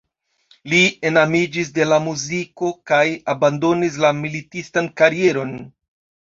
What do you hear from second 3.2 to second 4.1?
abandonis